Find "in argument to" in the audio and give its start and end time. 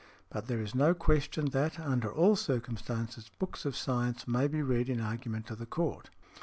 4.89-5.55